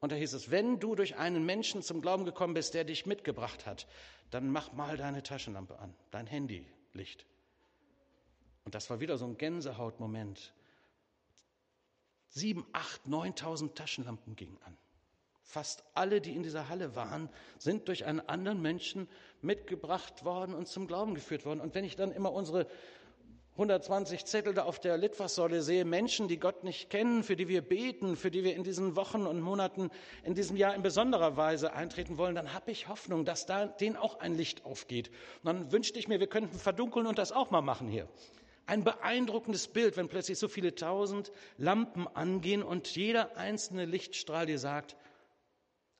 [0.00, 3.06] Und da hieß es, wenn du durch einen Menschen zum Glauben gekommen bist, der dich
[3.06, 3.86] mitgebracht hat,
[4.30, 7.26] dann mach mal deine Taschenlampe an, dein Handy Licht.
[8.64, 10.54] Und das war wieder so ein Gänsehautmoment.
[12.28, 14.76] Sieben, acht, neuntausend Taschenlampen gingen an.
[15.42, 17.28] Fast alle, die in dieser Halle waren,
[17.58, 19.08] sind durch einen anderen Menschen
[19.42, 21.60] mitgebracht worden und zum Glauben geführt worden.
[21.60, 22.66] Und wenn ich dann immer unsere
[23.52, 27.60] 120 Zettel da auf der Litfaßsäule sehe, Menschen, die Gott nicht kennen, für die wir
[27.60, 29.90] beten, für die wir in diesen Wochen und Monaten
[30.24, 33.96] in diesem Jahr in besonderer Weise eintreten wollen, dann habe ich Hoffnung, dass da denen
[33.96, 35.10] auch ein Licht aufgeht.
[35.42, 38.08] Und dann wünschte ich mir, wir könnten verdunkeln und das auch mal machen hier.
[38.64, 44.58] Ein beeindruckendes Bild, wenn plötzlich so viele tausend Lampen angehen und jeder einzelne Lichtstrahl dir
[44.58, 44.96] sagt,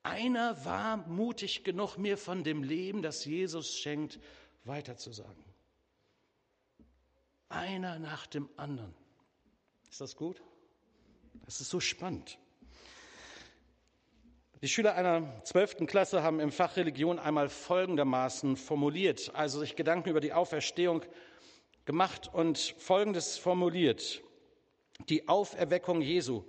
[0.01, 4.19] einer war mutig genug, mir von dem Leben, das Jesus schenkt,
[4.63, 5.52] weiterzusagen.
[7.53, 8.95] Einer nach dem anderen.
[9.91, 10.41] Ist das gut?
[11.45, 12.39] Das ist so spannend.
[14.63, 20.09] Die Schüler einer zwölften Klasse haben im Fach Religion einmal folgendermaßen formuliert, also sich Gedanken
[20.09, 21.03] über die Auferstehung
[21.85, 24.23] gemacht und Folgendes formuliert.
[25.09, 26.43] Die Auferweckung Jesu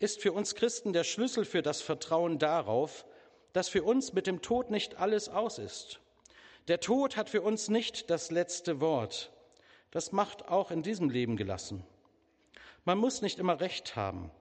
[0.00, 3.06] ist für uns Christen der Schlüssel für das Vertrauen darauf,
[3.54, 6.00] dass für uns mit dem Tod nicht alles aus ist.
[6.68, 9.31] Der Tod hat für uns nicht das letzte Wort.
[9.92, 11.84] Das macht auch in diesem Leben gelassen.
[12.84, 14.32] Man muss nicht immer recht haben.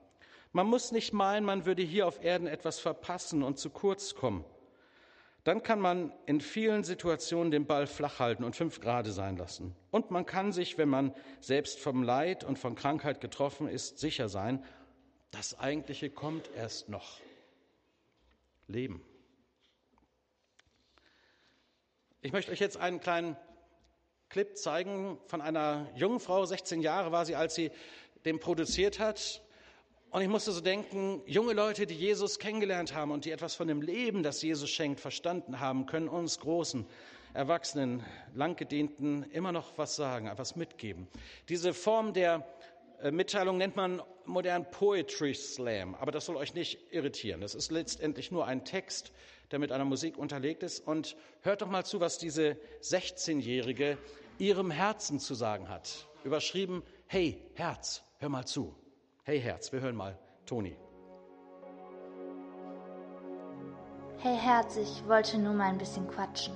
[0.54, 4.44] Man muss nicht meinen, man würde hier auf Erden etwas verpassen und zu kurz kommen.
[5.44, 9.76] Dann kann man in vielen Situationen den Ball flach halten und fünf Grade sein lassen.
[9.90, 14.30] Und man kann sich, wenn man selbst vom Leid und von Krankheit getroffen ist, sicher
[14.30, 14.64] sein,
[15.32, 17.20] das Eigentliche kommt erst noch.
[18.68, 19.04] Leben.
[22.22, 23.36] Ich möchte euch jetzt einen kleinen
[24.32, 27.70] Clip zeigen von einer jungen Frau, 16 Jahre war sie, als sie
[28.24, 29.42] den produziert hat.
[30.10, 33.68] Und ich musste so denken, junge Leute, die Jesus kennengelernt haben und die etwas von
[33.68, 36.86] dem Leben, das Jesus schenkt, verstanden haben, können uns großen,
[37.34, 41.10] erwachsenen, langgedienten immer noch was sagen, etwas mitgeben.
[41.50, 42.48] Diese Form der
[43.02, 47.42] äh, Mitteilung nennt man modern Poetry Slam, aber das soll euch nicht irritieren.
[47.42, 49.12] Das ist letztendlich nur ein Text,
[49.52, 50.88] der mit einer Musik unterlegt ist.
[50.88, 53.98] Und hört doch mal zu, was diese 16-Jährige
[54.38, 56.08] ihrem Herzen zu sagen hat.
[56.24, 58.76] Überschrieben, hey Herz, hör mal zu.
[59.24, 60.76] Hey Herz, wir hören mal Toni.
[64.18, 66.54] Hey Herz, ich wollte nur mal ein bisschen quatschen,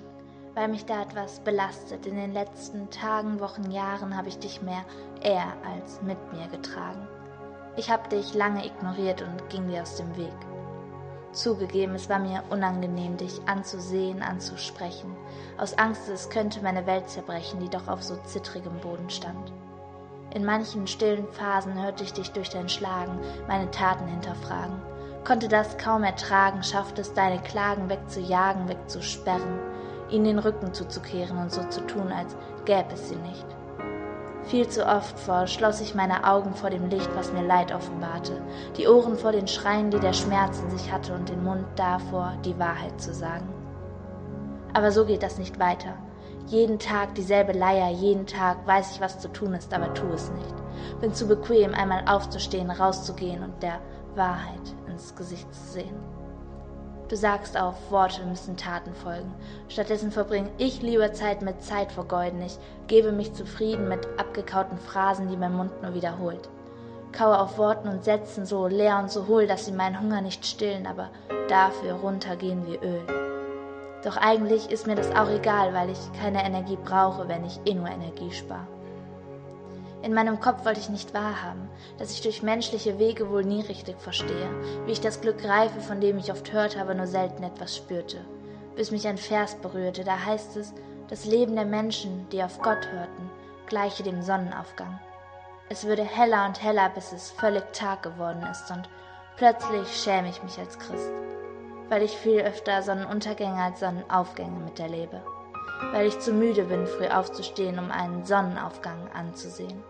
[0.53, 2.05] weil mich da etwas belastet.
[2.05, 4.85] In den letzten Tagen, Wochen, Jahren habe ich dich mehr
[5.21, 7.07] er als mit mir getragen.
[7.77, 10.54] Ich habe dich lange ignoriert und ging dir aus dem Weg.
[11.35, 15.13] Zugegeben, es war mir unangenehm, dich anzusehen, anzusprechen,
[15.57, 19.51] aus Angst, es könnte meine Welt zerbrechen, die doch auf so zittrigem Boden stand.
[20.33, 23.19] In manchen stillen Phasen hörte ich dich durch dein Schlagen
[23.49, 24.81] meine Taten hinterfragen,
[25.25, 29.59] konnte das kaum ertragen, schaffte es deine Klagen wegzujagen, wegzusperren,
[30.09, 33.54] ihnen den Rücken zuzukehren und so zu tun, als gäbe es sie nicht.
[34.47, 38.41] Viel zu oft verschloss ich meine Augen vor dem Licht, was mir Leid offenbarte,
[38.77, 42.33] die Ohren vor den Schreien, die der Schmerz in sich hatte, und den Mund davor,
[42.45, 43.47] die Wahrheit zu sagen.
[44.73, 45.93] Aber so geht das nicht weiter.
[46.47, 50.29] Jeden Tag dieselbe Leier, jeden Tag weiß ich, was zu tun ist, aber tu es
[50.31, 50.53] nicht.
[51.01, 53.79] Bin zu bequem, einmal aufzustehen, rauszugehen und der
[54.13, 56.14] Wahrheit ins Gesicht zu sehen.
[57.07, 59.31] Du sagst auf, Worte müssen Taten folgen.
[59.69, 62.41] Stattdessen verbringe ich lieber Zeit mit Zeitvergeuden.
[62.41, 66.49] Ich gebe mich zufrieden mit abgekauten Phrasen, die mein Mund nur wiederholt.
[67.11, 70.45] Kaue auf Worten und Sätzen so leer und so hohl, dass sie meinen Hunger nicht
[70.45, 71.09] stillen, aber
[71.47, 73.05] dafür runtergehen wie Öl.
[74.03, 77.75] Doch eigentlich ist mir das auch egal, weil ich keine Energie brauche, wenn ich eh
[77.75, 78.74] nur Energie spare.
[80.05, 83.99] In meinem Kopf wollte ich nicht wahrhaben, dass ich durch menschliche Wege wohl nie richtig
[83.99, 84.49] verstehe,
[84.85, 88.23] wie ich das Glück greife, von dem ich oft hörte, aber nur selten etwas spürte.
[88.75, 90.73] Bis mich ein Vers berührte, da heißt es,
[91.07, 93.31] das Leben der Menschen, die auf Gott hörten,
[93.65, 94.99] gleiche dem Sonnenaufgang.
[95.69, 98.87] Es würde heller und heller, bis es völlig Tag geworden ist, und
[99.37, 101.11] plötzlich schäme ich mich als Christ
[101.89, 105.21] weil ich viel öfter Sonnenuntergänge als Sonnenaufgänge miterlebe,
[105.91, 109.83] weil ich zu müde bin, früh aufzustehen, um einen Sonnenaufgang anzusehen,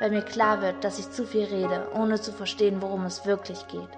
[0.00, 3.66] weil mir klar wird, dass ich zu viel rede, ohne zu verstehen, worum es wirklich
[3.68, 3.90] geht,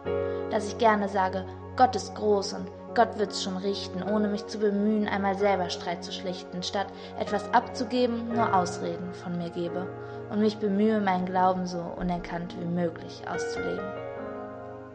[0.50, 4.58] dass ich gerne sage, Gott ist groß und Gott wird's schon richten, ohne mich zu
[4.58, 6.88] bemühen, einmal selber Streit zu schlichten, statt
[7.18, 9.88] etwas abzugeben, nur Ausreden von mir gebe
[10.30, 13.86] und mich bemühe, meinen Glauben so unerkannt wie möglich auszuleben.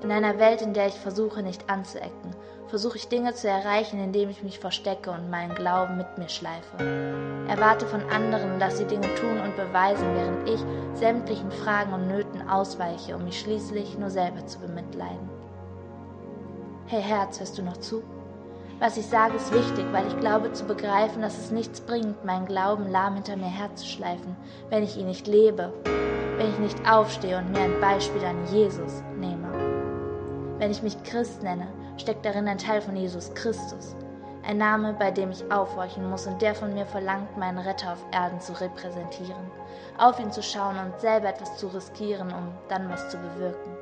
[0.03, 2.35] In einer Welt, in der ich versuche, nicht anzuecken,
[2.67, 6.77] versuche ich Dinge zu erreichen, indem ich mich verstecke und meinen Glauben mit mir schleife.
[7.47, 10.59] Erwarte von anderen, dass sie Dinge tun und beweisen, während ich
[10.99, 15.29] sämtlichen Fragen und Nöten ausweiche, um mich schließlich nur selber zu bemitleiden.
[16.87, 18.03] Hey Herz, hörst du noch zu?
[18.79, 22.45] Was ich sage, ist wichtig, weil ich glaube zu begreifen, dass es nichts bringt, meinen
[22.45, 24.35] Glauben lahm hinter mir herzuschleifen,
[24.69, 25.73] wenn ich ihn nicht lebe,
[26.37, 29.47] wenn ich nicht aufstehe und mir ein Beispiel an Jesus nehme.
[30.59, 31.67] Wenn ich mich Christ nenne,
[31.97, 33.95] steckt darin ein Teil von Jesus Christus,
[34.43, 38.05] ein Name, bei dem ich aufhorchen muss und der von mir verlangt, meinen Retter auf
[38.11, 39.51] Erden zu repräsentieren,
[39.97, 43.75] auf ihn zu schauen und selber etwas zu riskieren, um dann was zu bewirken,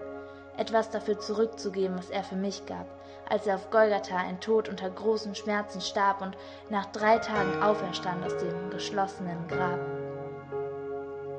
[0.58, 2.88] etwas dafür zurückzugeben, was er für mich gab,
[3.30, 6.36] als er auf Golgatha in Tod unter großen Schmerzen starb und
[6.70, 9.80] nach drei Tagen auferstand aus dem geschlossenen Grab.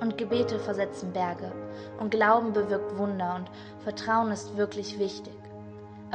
[0.01, 1.51] Und Gebete versetzen Berge,
[1.99, 3.51] und Glauben bewirkt Wunder, und
[3.83, 5.35] Vertrauen ist wirklich wichtig.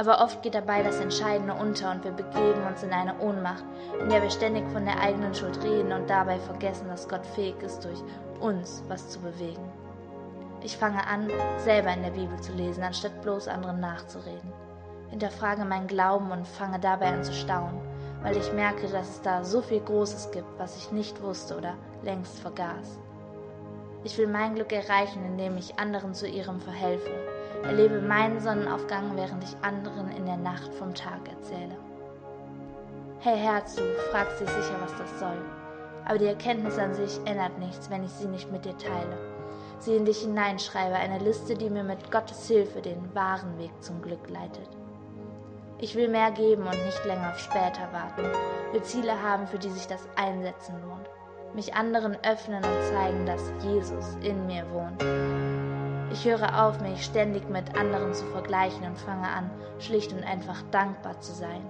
[0.02, 3.62] Aber oft geht dabei das Entscheidende unter und wir begeben uns in eine Ohnmacht,
[4.00, 7.54] in der wir ständig von der eigenen Schuld reden und dabei vergessen, dass Gott fähig
[7.62, 8.02] ist, durch
[8.40, 9.62] uns was zu bewegen.
[10.60, 14.52] Ich fange an, selber in der Bibel zu lesen, anstatt bloß anderen nachzureden.
[15.10, 17.80] hinterfrage meinen Glauben und fange dabei an zu staunen,
[18.24, 21.74] weil ich merke, dass es da so viel Großes gibt, was ich nicht wusste oder
[22.02, 22.98] längst vergaß.
[24.02, 27.21] Ich will mein Glück erreichen, indem ich anderen zu ihrem verhelfe,
[27.64, 31.76] erlebe meinen Sonnenaufgang, während ich anderen in der Nacht vom Tag erzähle.
[33.20, 35.40] Hey Herz, du fragst dich sicher, was das soll.
[36.04, 39.16] Aber die Erkenntnis an sich ändert nichts, wenn ich sie nicht mit dir teile.
[39.78, 44.02] Sie in dich hineinschreibe, eine Liste, die mir mit Gottes Hilfe den wahren Weg zum
[44.02, 44.68] Glück leitet.
[45.78, 48.22] Ich will mehr geben und nicht länger auf später warten,
[48.72, 51.10] will Ziele haben, für die sich das Einsetzen lohnt,
[51.54, 55.71] mich anderen öffnen und zeigen, dass Jesus in mir wohnt.
[56.10, 60.62] Ich höre auf, mich ständig mit anderen zu vergleichen und fange an, schlicht und einfach
[60.70, 61.62] dankbar zu sein,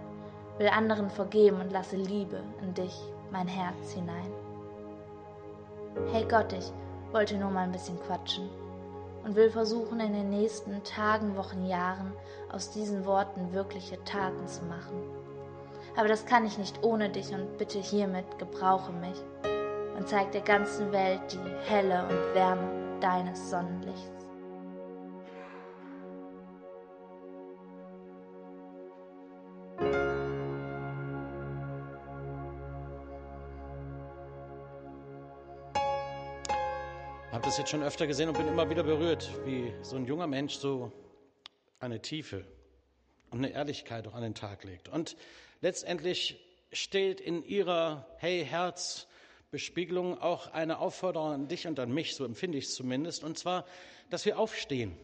[0.58, 2.94] will anderen vergeben und lasse Liebe in dich,
[3.30, 4.32] mein Herz hinein.
[6.12, 6.72] Hey Gott, ich
[7.12, 8.48] wollte nur mal ein bisschen quatschen
[9.24, 12.12] und will versuchen, in den nächsten Tagen, Wochen, Jahren
[12.50, 15.00] aus diesen Worten wirkliche Taten zu machen.
[15.96, 19.22] Aber das kann ich nicht ohne dich und bitte hiermit gebrauche mich
[19.96, 24.11] und zeig der ganzen Welt die Helle und Wärme deines Sonnenlichts.
[37.32, 40.26] Habe das jetzt schon öfter gesehen und bin immer wieder berührt, wie so ein junger
[40.26, 40.92] Mensch so
[41.80, 42.44] eine Tiefe
[43.30, 44.90] und eine Ehrlichkeit auch an den Tag legt.
[44.90, 45.16] Und
[45.62, 46.38] letztendlich
[46.72, 49.06] steht in ihrer Hey Herz
[49.50, 53.38] Bespiegelung auch eine Aufforderung an dich und an mich, so empfinde ich es zumindest, und
[53.38, 53.64] zwar,
[54.10, 54.94] dass wir aufstehen.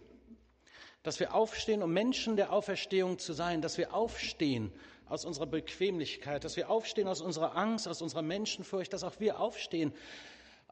[1.02, 4.70] Dass wir aufstehen, um Menschen der Auferstehung zu sein, dass wir aufstehen
[5.06, 9.40] aus unserer Bequemlichkeit, dass wir aufstehen aus unserer Angst, aus unserer Menschenfurcht, dass auch wir
[9.40, 9.94] aufstehen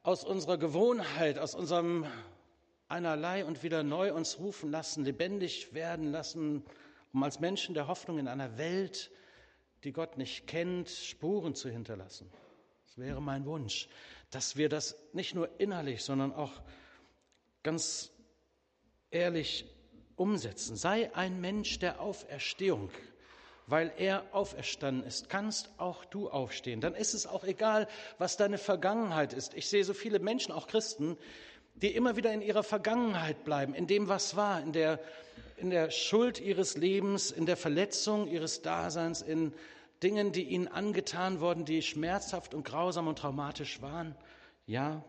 [0.07, 2.07] aus unserer Gewohnheit, aus unserem
[2.87, 6.65] einerlei und wieder neu uns rufen lassen, lebendig werden lassen,
[7.13, 9.11] um als Menschen der Hoffnung in einer Welt,
[9.83, 12.31] die Gott nicht kennt, Spuren zu hinterlassen.
[12.85, 13.89] Das wäre mein Wunsch,
[14.31, 16.53] dass wir das nicht nur innerlich, sondern auch
[17.65, 18.13] ganz
[19.11, 19.67] ehrlich
[20.15, 20.77] umsetzen.
[20.77, 22.91] Sei ein Mensch der Auferstehung
[23.67, 26.81] weil er auferstanden ist, kannst auch du aufstehen.
[26.81, 27.89] Dann ist es auch egal,
[28.19, 29.55] was deine Vergangenheit ist.
[29.55, 31.17] Ich sehe so viele Menschen, auch Christen,
[31.75, 35.01] die immer wieder in ihrer Vergangenheit bleiben, in dem, was war, in der,
[35.57, 39.53] in der Schuld ihres Lebens, in der Verletzung ihres Daseins, in
[40.03, 44.15] Dingen, die ihnen angetan wurden, die schmerzhaft und grausam und traumatisch waren.
[44.67, 45.03] Ja,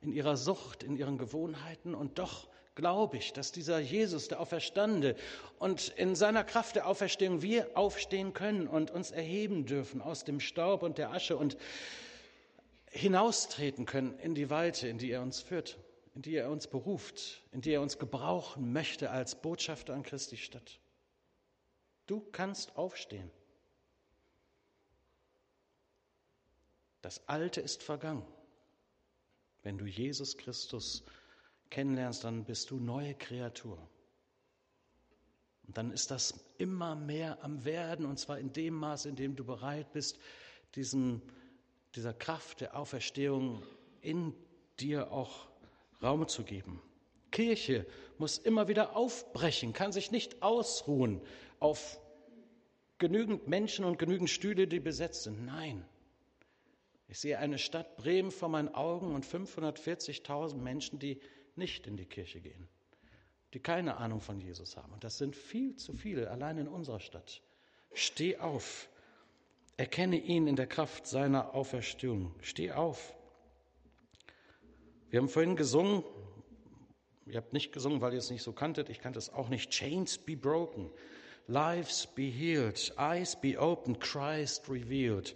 [0.00, 5.16] in ihrer Sucht, in ihren Gewohnheiten und doch glaube ich, dass dieser Jesus, der Auferstande
[5.58, 10.40] und in seiner Kraft der Auferstehung wir aufstehen können und uns erheben dürfen aus dem
[10.40, 11.56] Staub und der Asche und
[12.90, 15.78] hinaustreten können in die Weite, in die er uns führt,
[16.14, 20.36] in die er uns beruft, in die er uns gebrauchen möchte als Botschafter an Christi
[20.36, 20.78] Stadt.
[22.06, 23.30] Du kannst aufstehen.
[27.00, 28.26] Das Alte ist vergangen.
[29.62, 31.04] Wenn du Jesus Christus
[31.72, 33.78] kennenlernst, dann bist du neue Kreatur.
[35.66, 39.36] Und dann ist das immer mehr am Werden, und zwar in dem Maß, in dem
[39.36, 40.18] du bereit bist,
[40.74, 41.22] diesem,
[41.94, 43.62] dieser Kraft der Auferstehung
[44.02, 44.34] in
[44.80, 45.48] dir auch
[46.02, 46.82] Raum zu geben.
[47.30, 47.86] Kirche
[48.18, 51.22] muss immer wieder aufbrechen, kann sich nicht ausruhen
[51.58, 51.98] auf
[52.98, 55.46] genügend Menschen und genügend Stühle, die besetzt sind.
[55.46, 55.86] Nein.
[57.08, 61.20] Ich sehe eine Stadt Bremen vor meinen Augen und 540.000 Menschen, die
[61.56, 62.68] nicht in die Kirche gehen,
[63.54, 64.92] die keine Ahnung von Jesus haben.
[64.92, 67.42] Und das sind viel zu viele, allein in unserer Stadt.
[67.92, 68.88] Steh auf.
[69.76, 72.34] Erkenne ihn in der Kraft seiner Auferstehung.
[72.40, 73.14] Steh auf.
[75.10, 76.04] Wir haben vorhin gesungen,
[77.26, 79.70] ihr habt nicht gesungen, weil ihr es nicht so kanntet, ich kannte es auch nicht.
[79.70, 80.90] Chains be broken,
[81.48, 85.34] lives be healed, eyes be opened, Christ revealed.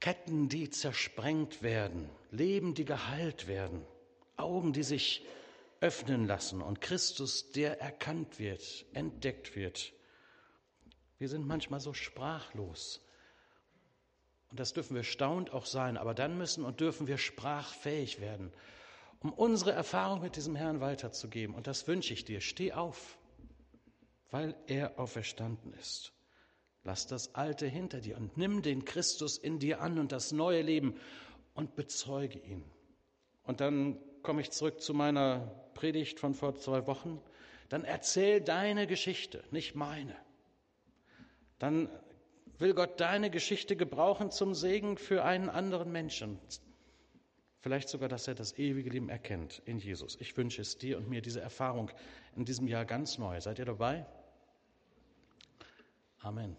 [0.00, 3.84] Ketten, die zersprengt werden, Leben, die geheilt werden,
[4.36, 5.24] Augen, die sich
[5.80, 9.92] öffnen lassen und Christus, der erkannt wird, entdeckt wird.
[11.18, 13.00] Wir sind manchmal so sprachlos.
[14.50, 18.52] Und das dürfen wir staunt auch sein, aber dann müssen und dürfen wir sprachfähig werden,
[19.20, 21.54] um unsere Erfahrung mit diesem Herrn weiterzugeben.
[21.54, 22.40] Und das wünsche ich dir.
[22.40, 23.18] Steh auf,
[24.30, 26.12] weil er auferstanden ist.
[26.86, 30.62] Lass das Alte hinter dir und nimm den Christus in dir an und das neue
[30.62, 30.94] Leben
[31.54, 32.62] und bezeuge ihn.
[33.42, 37.20] Und dann komme ich zurück zu meiner Predigt von vor zwei Wochen.
[37.68, 40.14] Dann erzähl deine Geschichte, nicht meine.
[41.58, 41.88] Dann
[42.58, 46.38] will Gott deine Geschichte gebrauchen zum Segen für einen anderen Menschen.
[47.62, 50.16] Vielleicht sogar, dass er das ewige Leben erkennt in Jesus.
[50.20, 51.90] Ich wünsche es dir und mir diese Erfahrung
[52.36, 53.40] in diesem Jahr ganz neu.
[53.40, 54.06] Seid ihr dabei?
[56.20, 56.56] Amen.